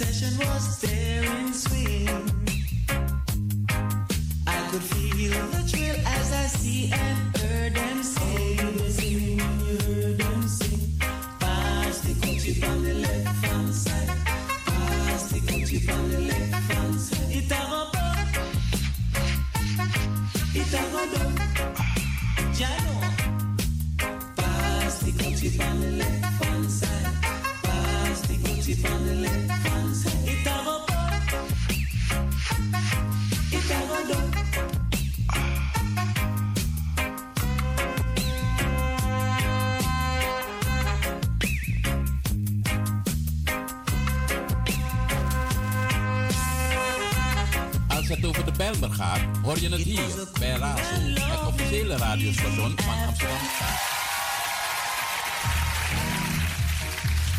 [0.00, 2.29] session was there and sweet.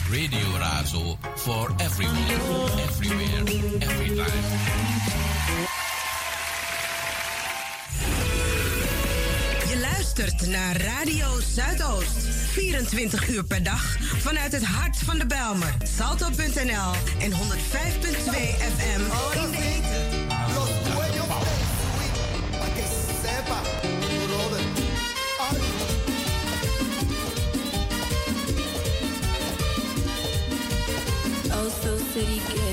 [0.09, 2.17] Radio Razo for everyone,
[2.81, 3.41] everywhere,
[3.79, 4.41] every time.
[9.69, 12.27] Je luistert naar Radio Zuidoost.
[12.51, 15.73] 24 uur per dag vanuit het hart van de Belmer.
[15.97, 17.35] Salto.nl en 105.2
[18.77, 19.01] FM.
[32.13, 32.70] city gate.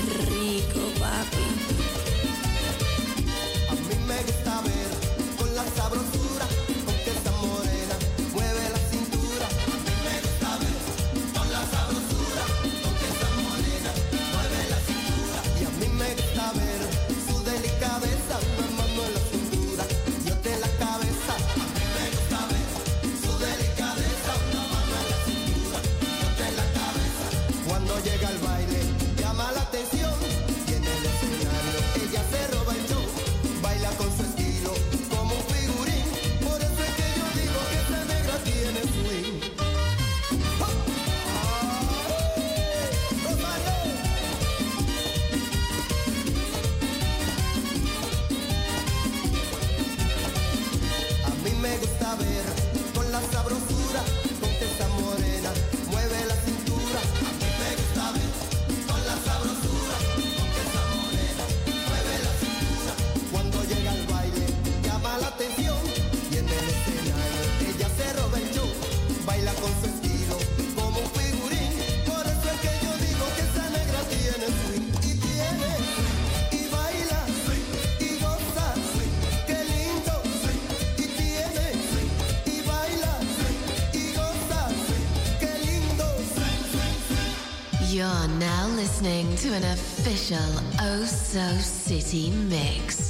[89.01, 90.39] listening to an official
[90.81, 93.08] Oh So City mix.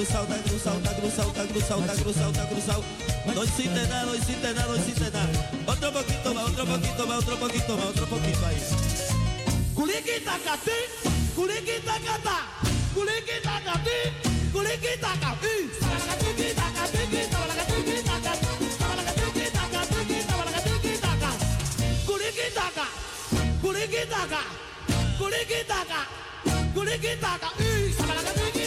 [0.00, 2.84] cruzado, está cruzado, está cruzado, está cruzado, está cruzado, está cruzado.
[3.34, 5.28] No hiciste nada, no hiciste nada, no hiciste nada.
[5.66, 8.62] Otro poquito más, otro poquito más, otro poquito más, otro poquito ahí.
[9.74, 10.78] Culiquita catí,
[11.36, 12.38] culiquita catá,
[12.94, 13.98] culiquita catí,
[14.52, 15.68] culiquita catí,
[16.08, 18.46] culiquita catí, culiquita catí,
[19.20, 20.00] culiquita catí,
[20.40, 21.44] culiquita catí,
[22.06, 22.88] culiquita catí,
[23.60, 24.48] culiquita catí,
[25.18, 28.59] culiquita catí, culiquita catí,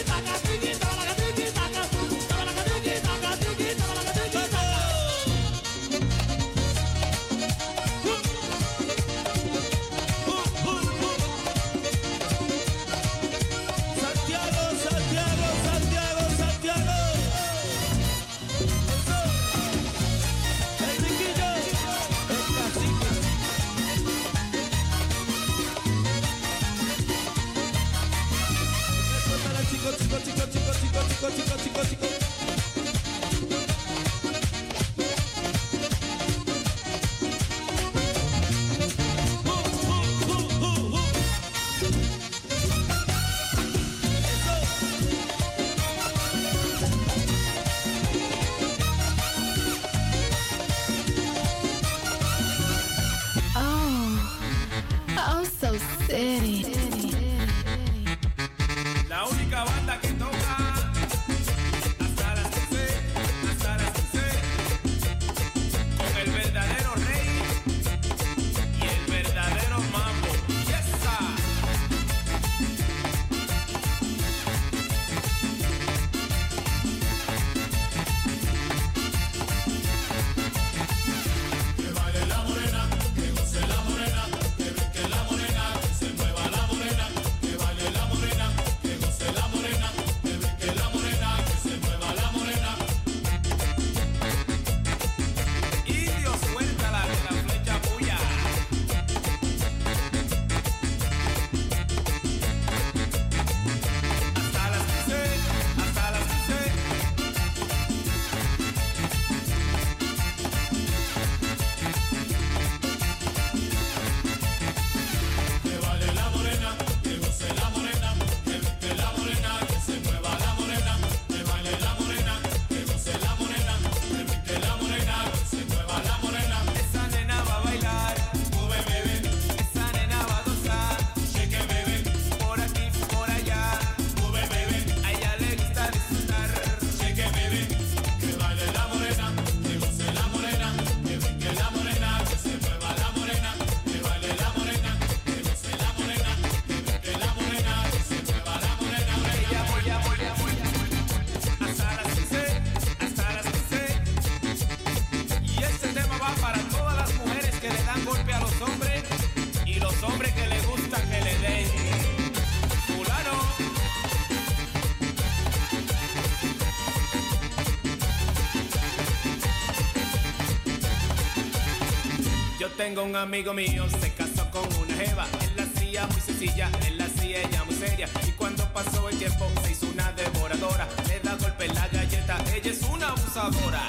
[172.84, 175.26] Tengo un amigo mío, se casó con una jeva.
[175.40, 178.06] Él la hacía muy sencilla, él la hacía ella muy seria.
[178.28, 180.86] Y cuando pasó el tiempo, se hizo una devoradora.
[181.08, 183.08] Le da golpe en la galleta, ella es una.
[183.08, 183.82] Abusadora,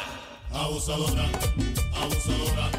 [0.54, 1.26] abusadora,
[1.94, 2.70] abusadora,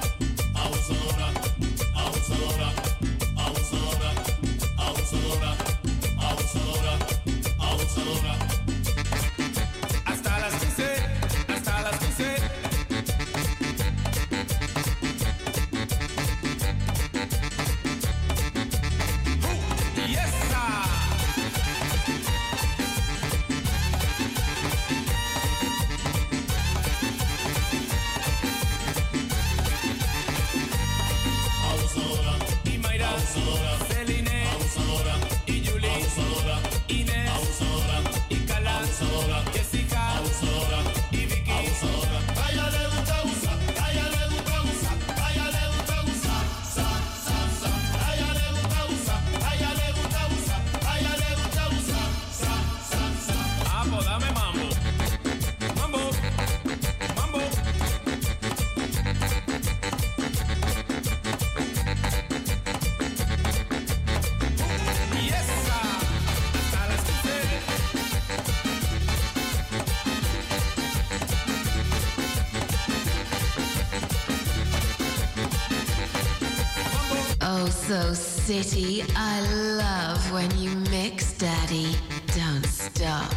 [78.46, 79.02] city.
[79.16, 79.40] I
[79.76, 81.96] love when you mix, Daddy.
[82.28, 83.34] Don't stop.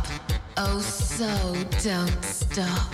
[0.56, 1.28] Oh, so
[1.82, 2.89] don't stop.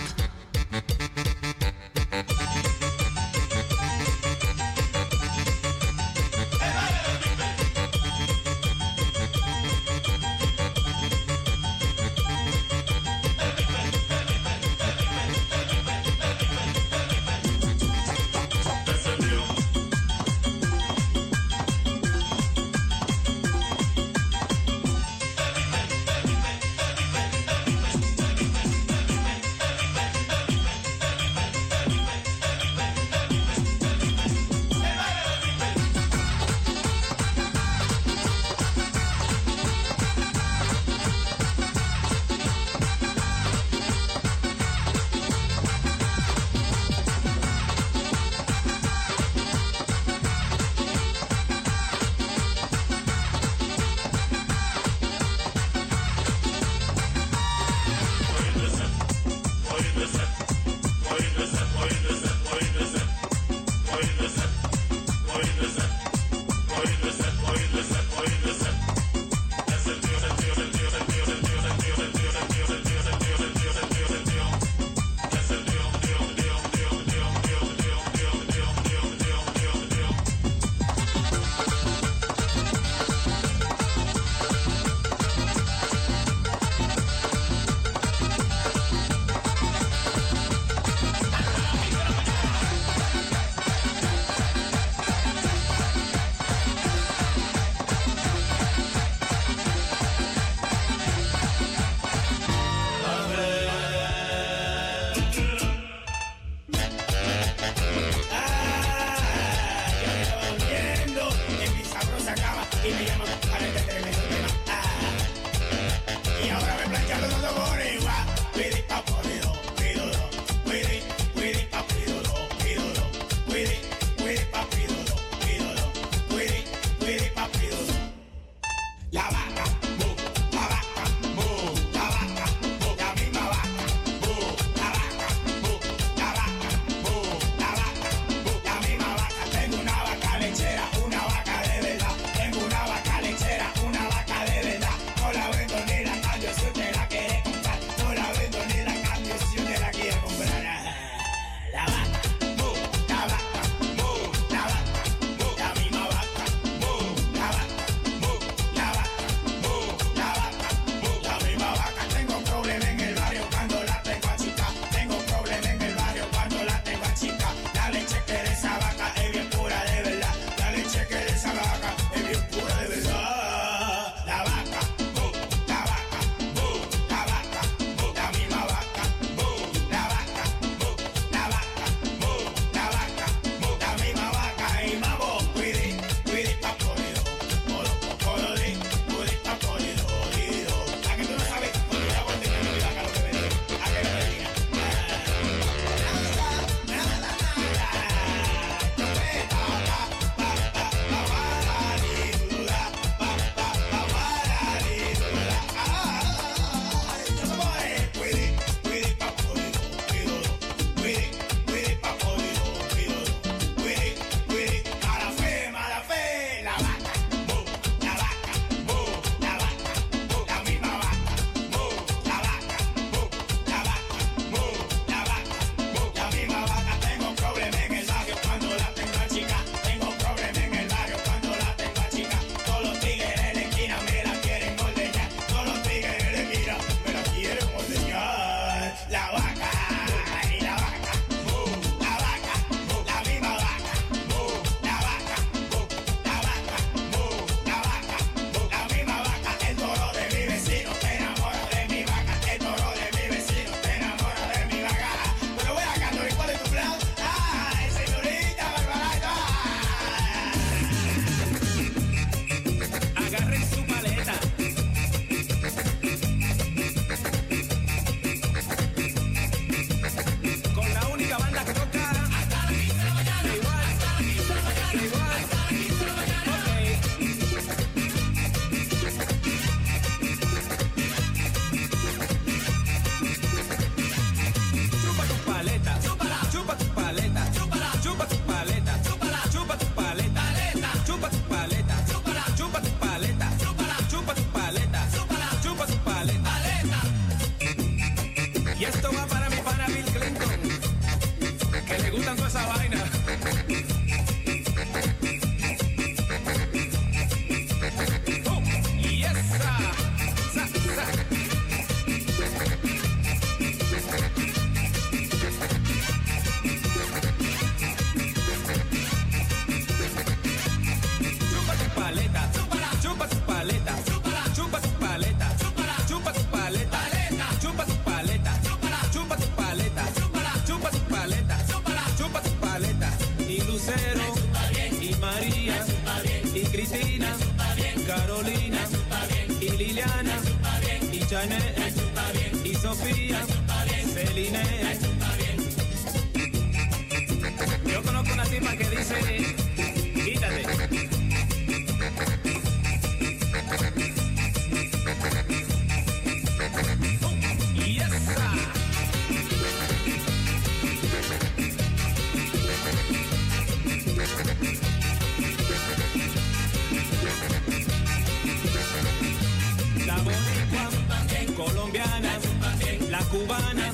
[373.46, 373.92] Cubana,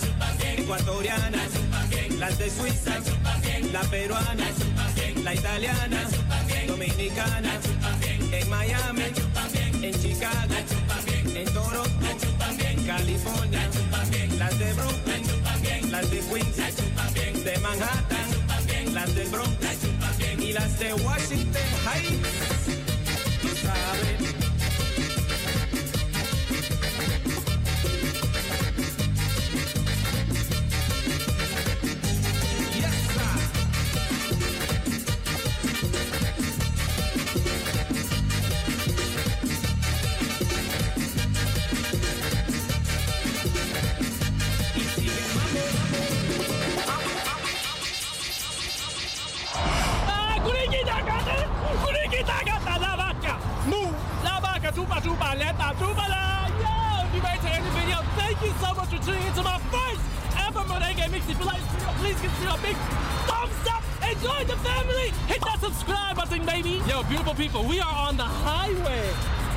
[0.56, 1.38] ecuatoriana,
[2.18, 2.98] las de Suiza,
[3.72, 4.46] la peruana,
[5.22, 6.08] la italiana,
[6.66, 7.60] dominicana,
[8.32, 9.02] en Miami,
[9.82, 10.54] en Chicago,
[11.34, 12.06] en Toronto,
[12.86, 13.68] California,
[14.38, 19.56] las de Brooklyn, las de Queens, de Manhattan, las del Bronx
[20.38, 22.72] y las de Washington Heights.
[55.02, 56.46] Tupa, leta tupa la.
[56.62, 59.42] Yo, if you made it to any video, thank you so much for tuning into
[59.42, 60.02] my first
[60.38, 61.28] ever Merengue Mix.
[61.28, 62.76] If you like this video, please this a big
[63.26, 63.82] thumbs up
[64.22, 65.10] join the family.
[65.26, 66.80] Hit that subscribe button, baby.
[66.86, 69.10] Yo, beautiful people, we are on the highway.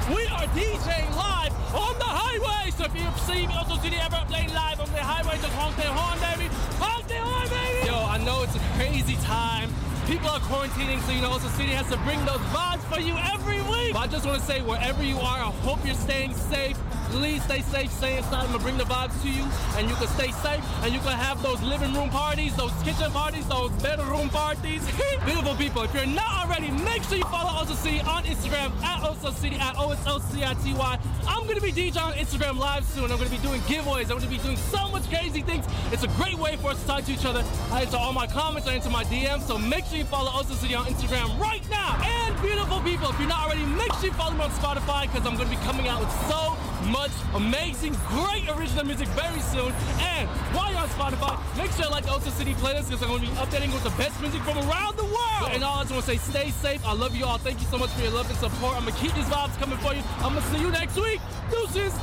[0.09, 2.71] We are DJing live on the highway.
[2.71, 5.53] So if you see me, also see the ever playing live on the highway, just
[5.53, 6.49] honk their horn, baby.
[6.81, 7.87] Honk their horn, baby.
[7.87, 9.69] Yo, I know it's a crazy time.
[10.07, 13.15] People are quarantining, so you know, Oso City has to bring those vibes for you
[13.33, 13.93] every week.
[13.93, 16.77] But I just want to say, wherever you are, I hope you're staying safe.
[17.15, 18.43] Please stay safe, stay inside.
[18.43, 19.45] I'm gonna bring the vibes to you,
[19.77, 23.09] and you can stay safe, and you can have those living room parties, those kitchen
[23.11, 24.83] parties, those bedroom parties.
[25.25, 28.99] Beautiful people, if you're not already, make sure you follow Oso City on Instagram at
[28.99, 30.99] Oso City at O S O C I T Y.
[31.25, 33.09] I'm gonna be DJ on Instagram live soon.
[33.09, 34.11] I'm gonna be doing giveaways.
[34.11, 35.65] I'm gonna be doing so much crazy things.
[35.93, 37.45] It's a great way for us to talk to each other.
[37.71, 39.43] I answer all my comments, I answer my DMs.
[39.43, 41.97] So make sure you follow Oso City on Instagram right now.
[42.03, 45.25] And beautiful people, if you're not already, make sure you follow me on Spotify because
[45.25, 49.73] I'm gonna be coming out with so much amazing, great original music very soon.
[49.99, 53.09] And while you're on Spotify, make sure you like the Oso City playlist because I'm
[53.09, 55.49] going to be updating with the best music from around the world.
[55.51, 56.85] And all I just want to say, stay safe.
[56.85, 57.37] I love you all.
[57.37, 58.75] Thank you so much for your love and support.
[58.75, 60.03] I'm going to keep these vibes coming for you.
[60.19, 61.19] I'm going to see you next week.
[61.51, 61.93] Deuces.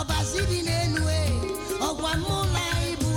[0.00, 1.22] Ọbasi dị n'enu e
[1.88, 3.08] ọgwa mụ na ịbụ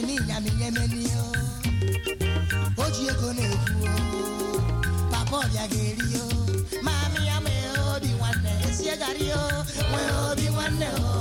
[0.00, 1.24] anjali n'inyami nyemeniyo
[2.76, 4.60] o ji ego na-ekwu o
[5.12, 6.26] papa ọbịa ga-eri o
[6.84, 9.64] mami ya nwee obi nwanne esie gari o oh.
[9.90, 11.12] nwee obi nwanne o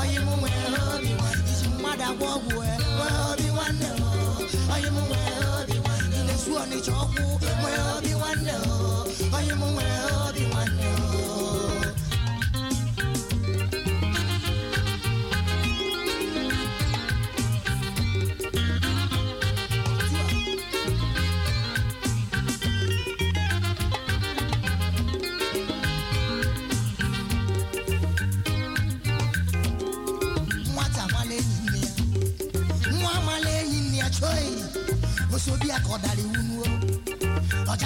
[0.00, 1.10] onye mụ nwee obi
[1.50, 2.74] iji mmadụ agwọ ọgwụ eh.
[2.74, 4.10] e nwee obi nwanne o
[4.74, 7.24] onye mụ nwee obi nwanne na-esu ọnịcha ọkwụ
[7.60, 8.76] nwee obi nwanne o
[9.36, 10.42] onye mụ nwee obi
[35.44, 36.40] ka ọ iwu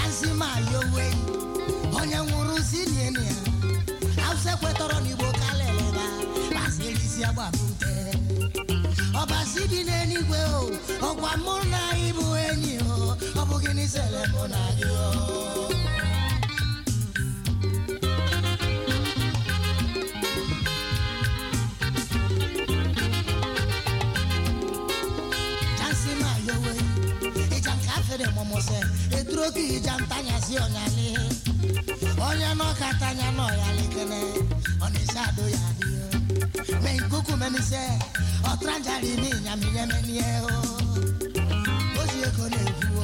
[0.09, 1.05] nsị ma ya owe.
[1.99, 3.37] Onye nwụrụ si niene ya.
[4.27, 6.05] Awụsa kwetọrọ n'igbo kaleleba
[6.55, 7.92] masịrị isi agbapute
[9.21, 10.62] ọbasi bi n'eluigwe o.
[11.09, 13.16] Ọgwa mụ na ịbụ enyi o.
[13.40, 14.87] Ọ bụ gịnị sele mụ na gị
[29.48, 31.08] eturo ka ija ntanya si ọnyali
[32.28, 34.20] onye n'ọka tanya n'ọyali kene
[34.84, 36.82] ọnịsha ado ya adị o.
[36.82, 37.82] Me nkuku memise
[38.50, 40.56] ọtranjari ni nyaminyemenie o.
[42.00, 43.02] Ozi ego na-ekwu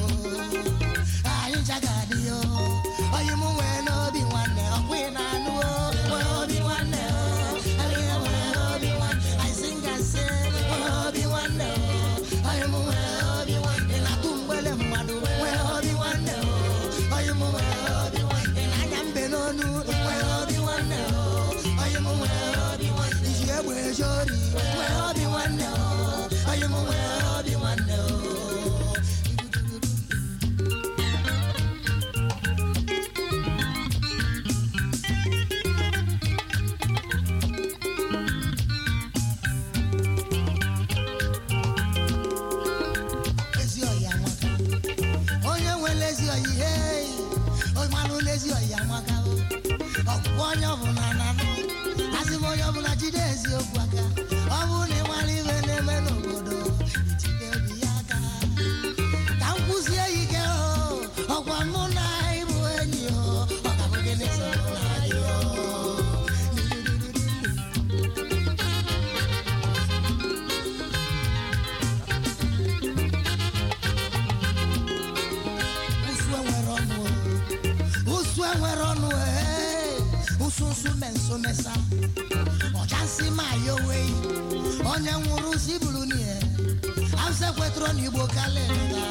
[87.45, 89.03] awụsa kwetụrụ n'igbo kalịla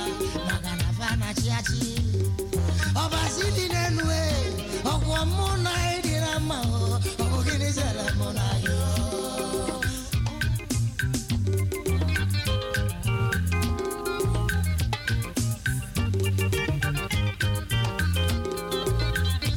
[0.48, 1.80] maka na fa na-achị achị
[3.02, 4.26] ọbasi dị n'enu e
[4.92, 6.82] ọgwụ mụ na ịdị na mma o
[7.22, 9.84] ọ bụ gịnị zere mụ na gị o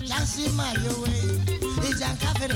[0.09, 1.13] jansi ma yowe
[1.89, 2.55] ija nkafere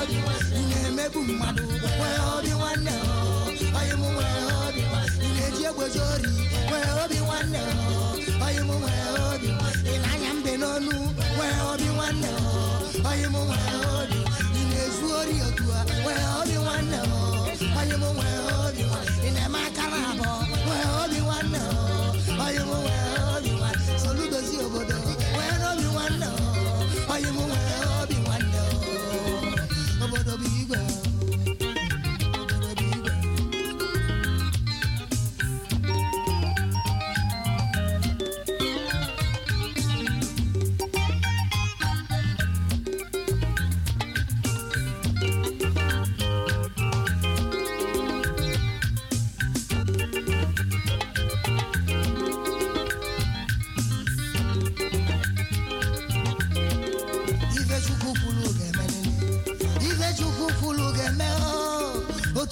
[1.01, 1.63] na-emegbu mmadụ
[1.97, 3.17] nwee obi nwanne o
[3.79, 4.81] oyi mụ nwee obi
[5.35, 6.29] na-eji egbeji ori
[6.69, 9.49] nwee obi nwanne o oyi mụ nwee obi
[9.93, 10.95] ị na-anya mbe n'onu
[11.35, 13.51] nwee obi nwanne o oyi nwee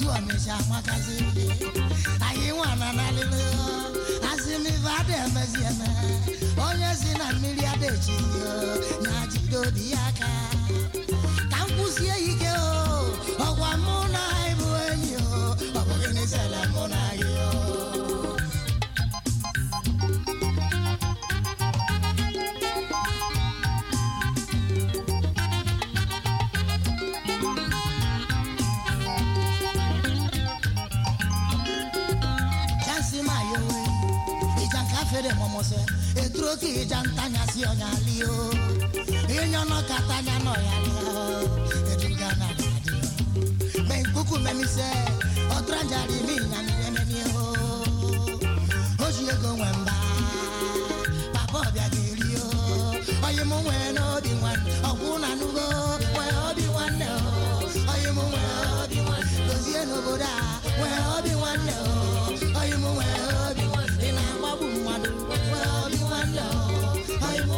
[0.08, 1.52] o zili
[2.30, 3.44] anyị nwana na lele
[4.32, 5.90] asị m ife ada emezi eme
[6.68, 8.40] onye si na mmiri ada echizi
[9.06, 10.30] ya jide obi ya aka
[36.50, 38.38] ètúró kì í jà ntanya sí ọnyà lí o
[39.30, 41.24] ìyẹn nọ kàtànya nọ ya lí o
[41.94, 42.96] ètúgà nà dàdí
[43.78, 44.90] o mẹ nkúkú mẹmí sẹ
[45.56, 47.46] ọtúrọ̀njà rí mi ìyàmì ẹmẹmí o.
[49.04, 49.96] Ó sì ego nwẹ mbà
[51.34, 52.48] papa ọbịa ga-eri o
[53.28, 54.74] onye mụ nwee n'obi nwanne
[55.24, 55.66] na nugo
[56.14, 57.32] nwee obi nwanne o.
[57.94, 60.48] Onye mụ nwee obi nwanne dozie n'obodo a
[60.80, 61.94] nwee obi nwanne o.
[62.60, 63.59] Onye mụ nwee obi
[67.30, 67.58] onye mụ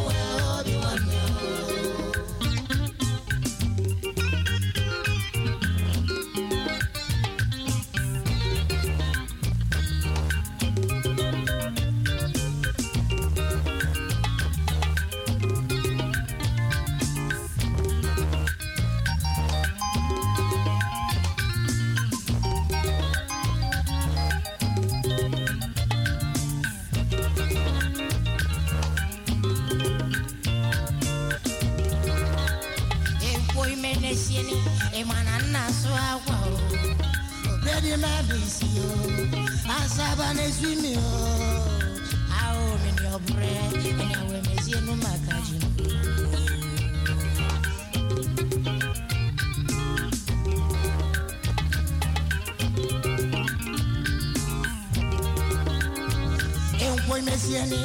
[57.21, 57.79] ekwo imesieni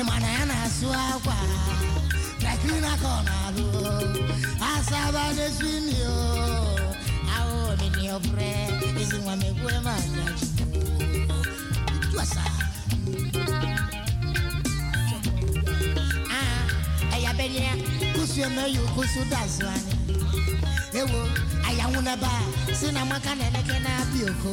[0.00, 1.34] ịmana ya na-asụ akwa
[2.42, 3.20] Jacqueline aka ọ
[4.76, 6.12] asaba maka
[12.12, 12.44] tuasa
[16.36, 16.64] Ah,
[18.74, 19.66] yóò kùsù dàzú.
[21.00, 21.20] Ewo,
[21.68, 22.32] àyàwó náà bá
[22.78, 24.52] sí na maka na ẹnẹkẹ náà bí oko.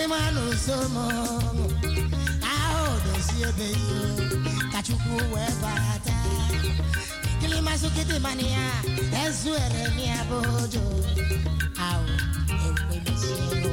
[0.00, 0.06] Ìkìlì mi àtò nsọ mpẹni.
[0.06, 1.08] Ngìlì máa nù so mọ́.
[2.52, 4.26] Ahó dòsí ebe yìí o,
[4.72, 6.16] kàchukwu wee bàtà.
[7.32, 8.46] Ìkìlì máa sókété ma ni.
[11.86, 12.04] Ahó,
[12.66, 13.72] èkó ìmẹ̀sí ẹ̀rọ.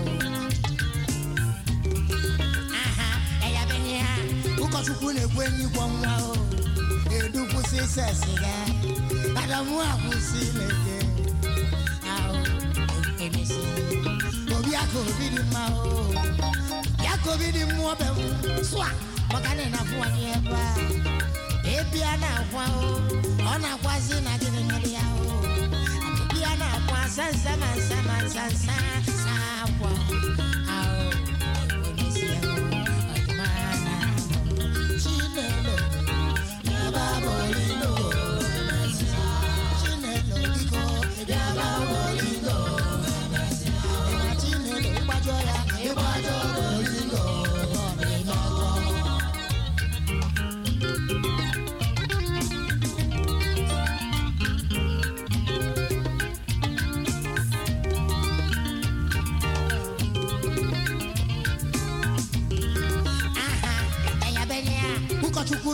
[2.81, 3.07] aha
[3.47, 4.13] ẹ̀yà bẹ́ẹ̀ ni ha
[4.63, 6.33] ụkọchukwu na-ekwu enyi gwọ nwa o
[7.17, 8.53] edu kwụsị ise siga
[9.41, 10.97] adamu akwụsị leke
[13.25, 13.61] emesi
[14.55, 15.85] obi aka obi dị mma o
[17.27, 18.05] ya ka obi dị mmụọ be
[18.57, 18.89] m sụa
[19.33, 20.71] maka na ị na-afụ anyị ebe a
[21.75, 22.87] ebi a na-akwa o
[23.51, 25.35] ọ na-akwazi na gịnị mere ya o
[26.23, 28.75] ebi a na-akwa sansa ma nsa ma nsa nsa
[29.23, 29.91] sa akwa
[30.77, 31.05] ahụ
[31.89, 32.55] emesi ya o
[33.13, 33.71] ọdịmara
[35.03, 35.76] Chinelo,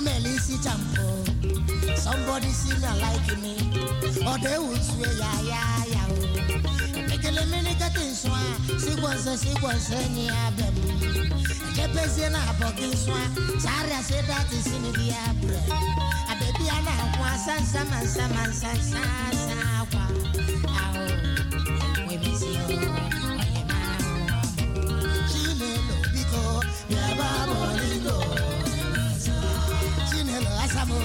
[0.04, 0.84] ụkọchukwu
[1.86, 2.88] mere somebody see me.
[3.02, 3.54] Like me
[4.26, 5.62] ọ dị ewutue ya ya
[5.94, 10.78] ya o ekele mmiri kete nsọ a sigwọ nsọ sigwọ nsọ enyi ya be m
[11.70, 13.26] ejebezie na abọ gị nsọ a
[13.64, 15.24] sarịa si dati si ni bi ya
[16.32, 19.02] abebi a na-akwa sansa ma nsa ma nsa nsa
[19.34, 20.03] nsa akwa
[30.74, 30.96] Asamo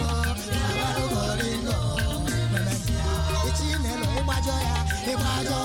[0.49, 1.77] bịaba bolingo
[3.57, 4.77] Chinelo ịgbajọ ya
[5.13, 5.59] ịgbajọ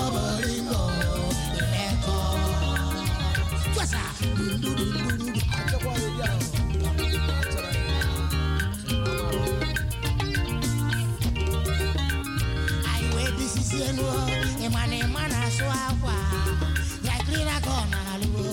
[17.92, 18.44] na-alụ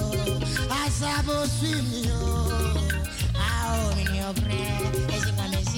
[0.82, 1.36] asabo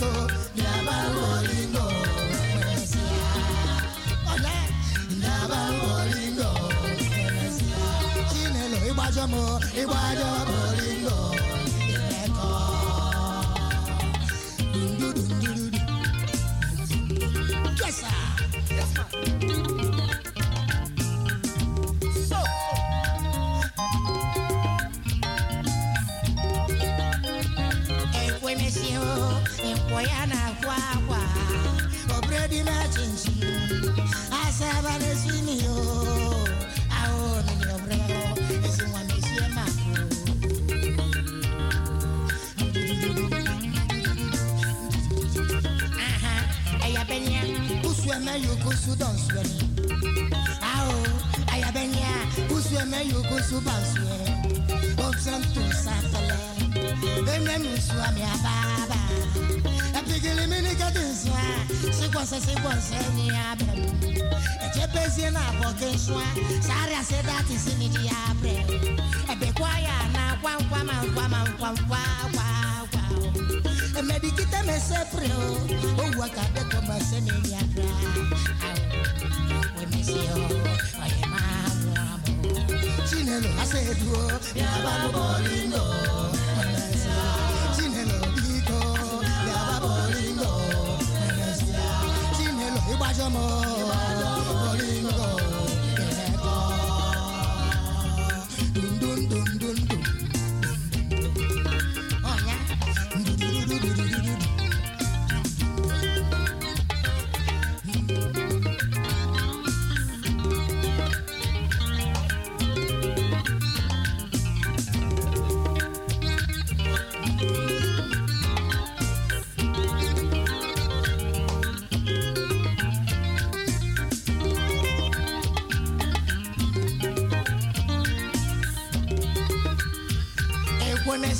[0.00, 0.40] imekọ
[14.72, 15.80] Dundudundududu.
[17.80, 19.59] Yes, sir.
[57.34, 58.98] Ẹ̀mẹ́ mi su àmì àbábà.
[59.98, 61.46] Ẹ̀pìgìlì mi ní kẹ́tì nsú à,
[61.98, 63.88] sígbọ̀nsẹ̀ sígbọ̀nsẹ̀ ní abẹ́ mi.
[64.66, 66.28] Ẹ̀jẹ̀ bẹ́sẹ̀ náà bọ̀ kí n sún à,
[66.66, 68.56] sáré àṣẹ dátì sí mi di abẹ́.
[69.32, 72.19] Ẹ̀bẹ̀ kọ́ àyà náà kwáńkwámà nkwámà nkwáńkwá kwá kwá o.
[74.22, 75.56] Emedikite me sepre o,
[76.02, 77.84] o waka de koma se me nyadra.
[79.76, 79.84] We
[80.28, 80.40] o,
[81.00, 81.40] oye ma
[81.80, 82.34] mo amo.
[83.08, 84.22] Chinelo ase duo,
[84.54, 85.84] ya ba mo bolingo.
[87.74, 88.80] Chinelo biko,
[89.48, 90.50] ya ba bolingo.
[92.36, 93.44] Chinelo ibajo mo,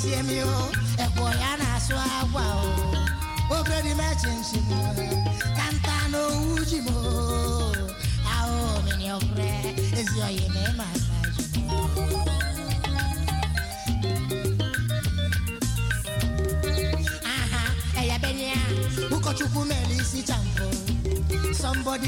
[0.01, 0.71] ekwemesie mi o.
[1.39, 2.91] Ya na-asụ agwa o.
[21.53, 22.07] Somebody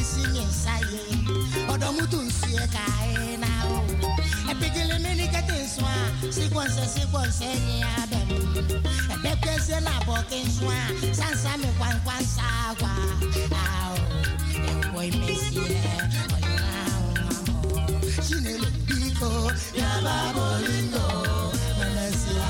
[5.63, 8.29] mmiri kete nso a sikwonse sikwonse enyi ya bem
[9.13, 10.83] ebekwese na bọki nso a
[11.15, 12.89] sansa mi kwankwa nsa agwa
[13.63, 13.97] ahụ
[14.71, 15.81] ekwo imesie
[16.33, 19.31] ọyịna ahụ mamụ chinelo biko
[19.79, 21.05] yaba bolingo
[21.79, 22.47] memesia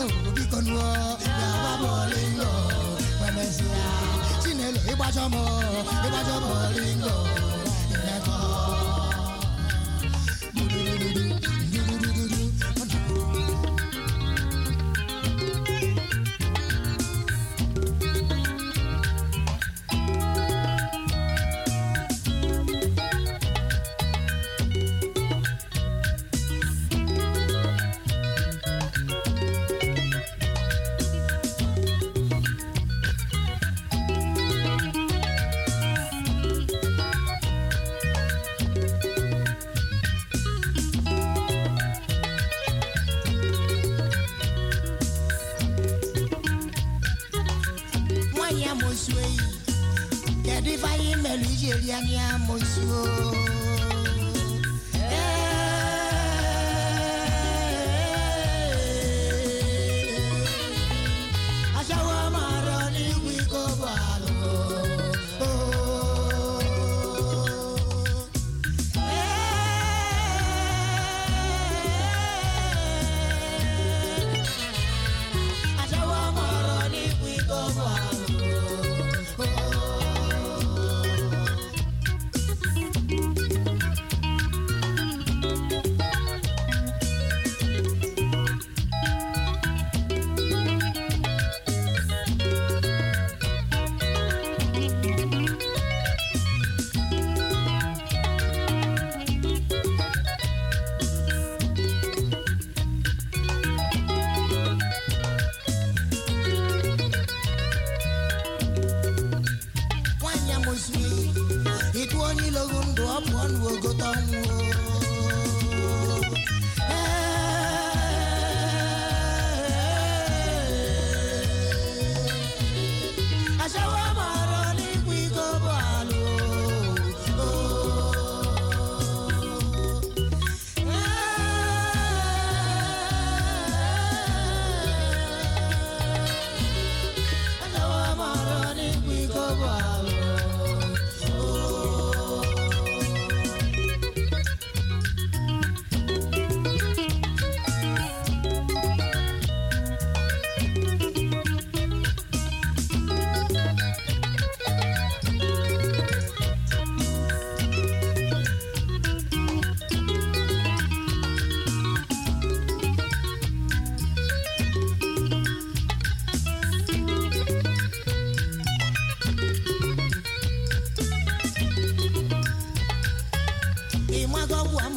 [0.00, 0.90] ewu biko nuo
[1.38, 2.50] yaba bolingo
[3.20, 3.84] memesia
[4.42, 5.34] chinelo ịgbajọ m
[6.06, 7.14] ịgbajọ bolingo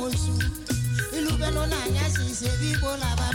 [0.06, 0.38] ịmagọgwụ amosu
[1.18, 3.28] ilubenu n'anya si ise bigbo laba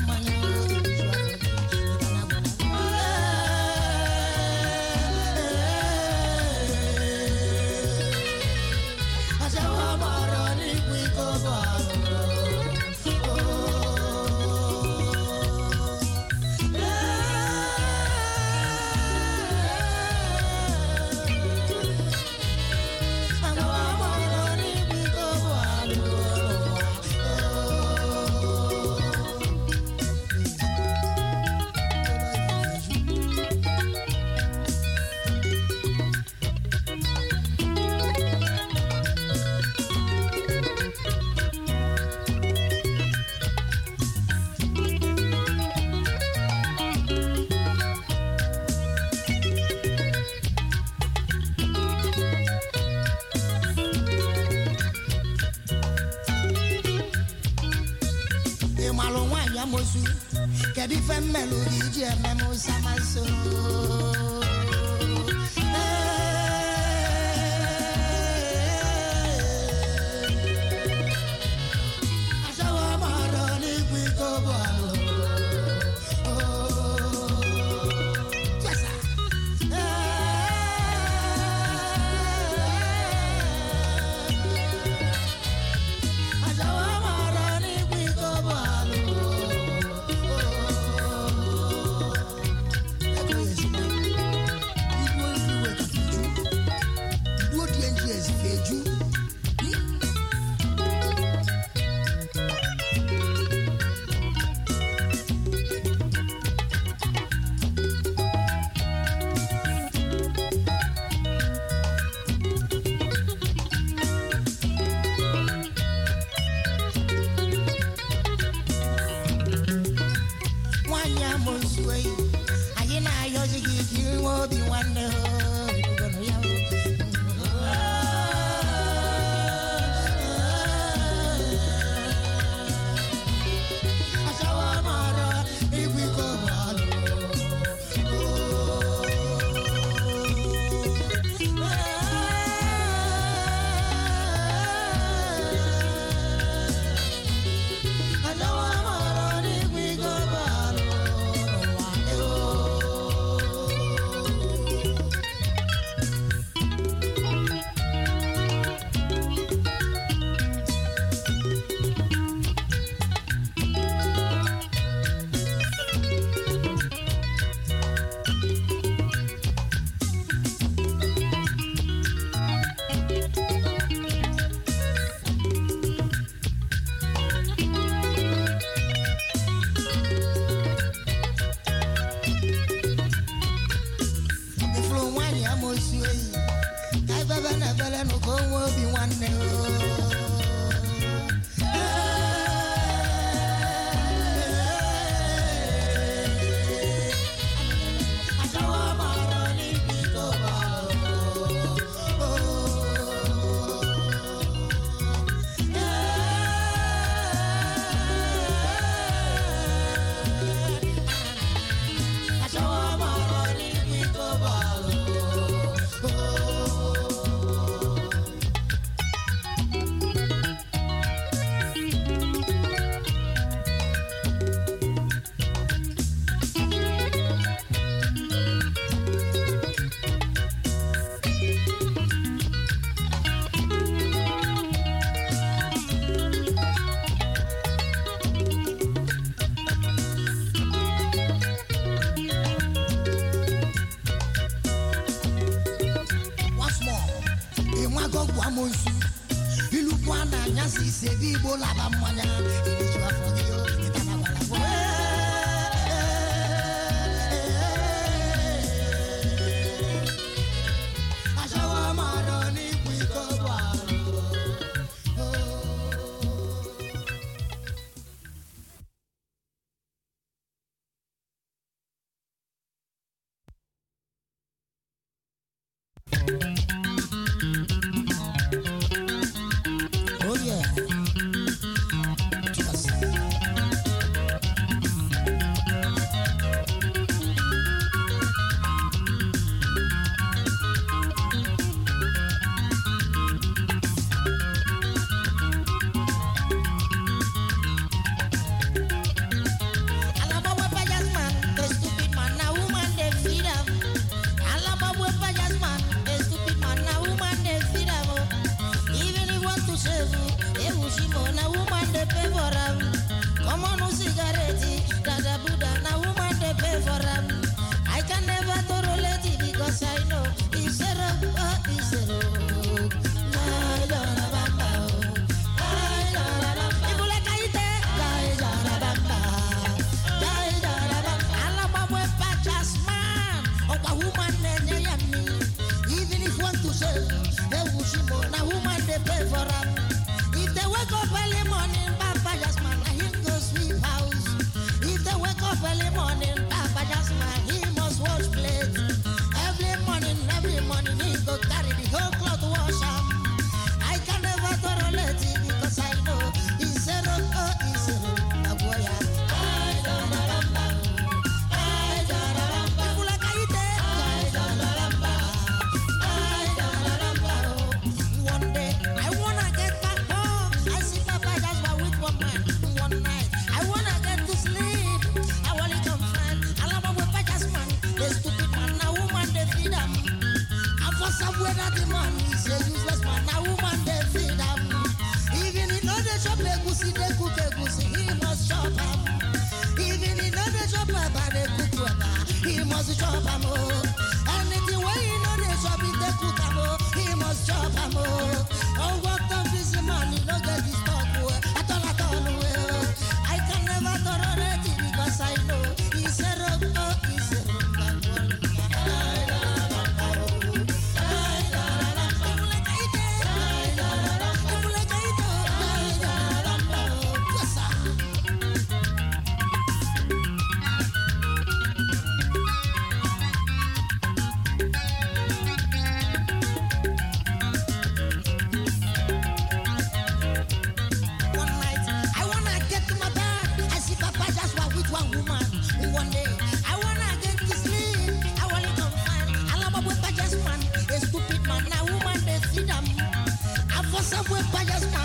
[444.32, 444.42] I
[444.78, 444.99] for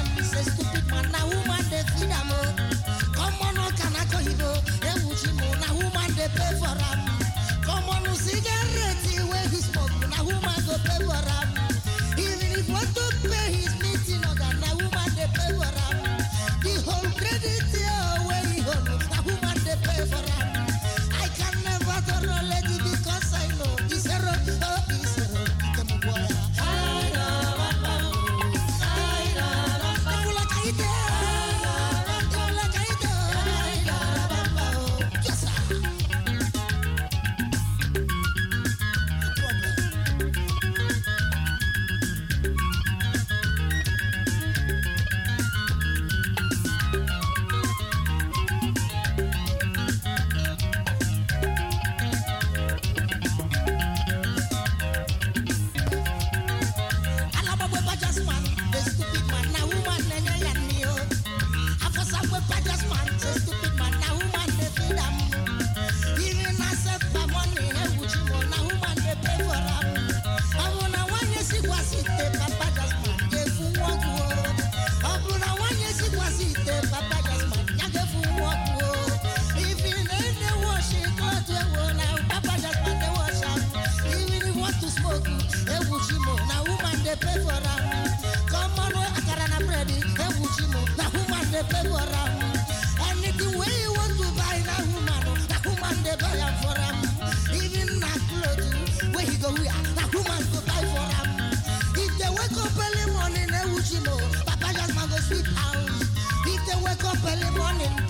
[107.35, 108.04] early morning,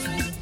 [0.00, 0.41] bụrụ kọfị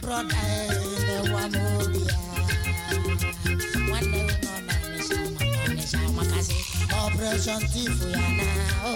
[0.00, 2.16] brọda na-ewa m obi ya
[3.86, 6.56] nwanne gị nọ na ọnịsha maka ọnịsha makasị
[7.02, 8.46] ọpreshọn tifu ya na
[8.90, 8.94] o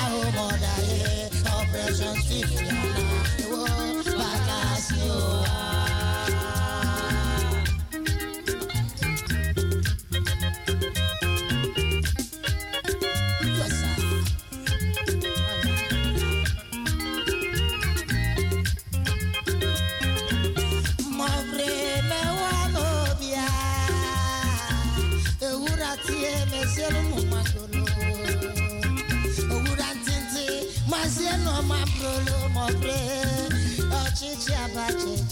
[0.00, 1.10] ahụ m ọda ya
[1.58, 2.58] ọpreshọn tifu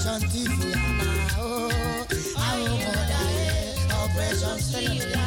[0.00, 1.70] Operation tifu ya na o.
[2.44, 3.96] Ahụ mọda ya.
[4.04, 5.19] Operation tifu ya